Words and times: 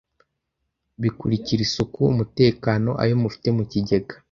bikurikira 1.01 1.61
isuku 1.67 1.99
,umutekano 2.13 2.89
,ayo 3.03 3.15
mufite 3.21 3.47
mu 3.57 3.63
kigega 3.71 4.13